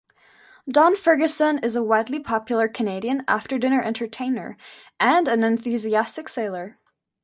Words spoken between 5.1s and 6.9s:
an enthusiastic sailor.